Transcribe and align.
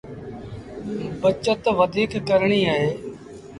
بچت 1.21 1.61
وڌيٚڪ 1.77 2.11
ڪرڻيٚ 2.27 2.69
اهي 2.73 2.89